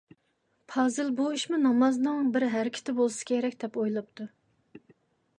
[0.73, 4.27] پازىل «بۇ ئىشمۇ نامازنىڭ بىر ھەرىكىتى بولسا كېرەك» دەپ ئويلاپتۇ.